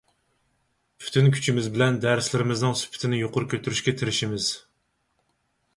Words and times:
پۈتۈن 1.03 1.27
كۈچىمىز 1.35 1.67
بىلەن 1.75 1.99
دەرسلىرىمىزنىڭ 2.07 2.75
سۈپىتىنى 2.81 3.21
يۇقىرى 3.21 3.53
كۆتۈرۈشكە 3.53 3.95
تىرىشىمىز. 4.01 4.51